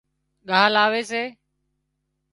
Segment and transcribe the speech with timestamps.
[0.47, 1.23] ڳاهَ لاوي سي